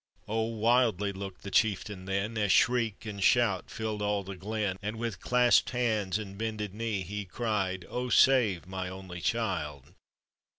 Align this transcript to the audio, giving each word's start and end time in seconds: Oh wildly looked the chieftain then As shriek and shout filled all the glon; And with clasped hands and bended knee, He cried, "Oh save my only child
Oh 0.27 0.45
wildly 0.45 1.11
looked 1.13 1.43
the 1.43 1.51
chieftain 1.51 2.05
then 2.05 2.35
As 2.35 2.51
shriek 2.51 3.05
and 3.05 3.23
shout 3.23 3.69
filled 3.69 4.01
all 4.01 4.23
the 4.23 4.35
glon; 4.35 4.77
And 4.81 4.95
with 4.95 5.19
clasped 5.19 5.69
hands 5.69 6.17
and 6.17 6.39
bended 6.39 6.73
knee, 6.73 7.03
He 7.03 7.23
cried, 7.23 7.85
"Oh 7.87 8.09
save 8.09 8.65
my 8.65 8.89
only 8.89 9.21
child 9.21 9.93